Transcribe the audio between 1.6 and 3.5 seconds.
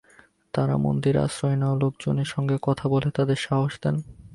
নেওয়া লোকজনের সঙ্গে কথা বলে তাঁদের